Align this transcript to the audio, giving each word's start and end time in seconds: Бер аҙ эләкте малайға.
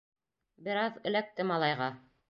Бер 0.69 0.81
аҙ 0.85 0.97
эләкте 1.11 1.47
малайға. 1.53 1.95